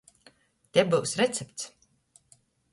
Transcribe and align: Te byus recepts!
Te 0.73 0.85
byus 0.95 1.13
recepts! 1.21 1.69